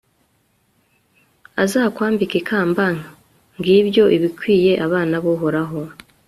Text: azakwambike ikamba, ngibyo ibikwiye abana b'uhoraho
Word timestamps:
azakwambike 1.63 2.35
ikamba, 2.41 2.85
ngibyo 3.57 4.03
ibikwiye 4.15 4.71
abana 4.85 5.15
b'uhoraho 5.23 5.79